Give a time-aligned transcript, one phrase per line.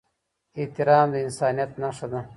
[0.59, 2.21] احترام د انسانيت نښه ده.